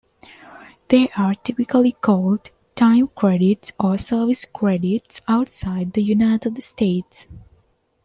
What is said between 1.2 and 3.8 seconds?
typically called "time credits"